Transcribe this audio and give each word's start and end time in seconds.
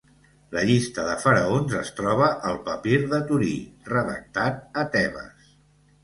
La 0.53 0.61
llista 0.67 1.03
de 1.07 1.17
faraons 1.23 1.75
es 1.81 1.91
troba 1.99 2.29
al 2.51 2.57
papir 2.69 2.97
de 3.11 3.19
Torí, 3.27 3.51
redactat 3.91 4.79
a 4.85 4.87
Tebes. 4.97 5.53